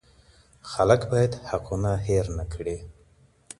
خلګ 0.71 1.01
باید 1.11 1.33
حقونه 1.49 1.91
هېر 2.07 2.25
نه 2.37 2.45
کړي. 2.53 2.77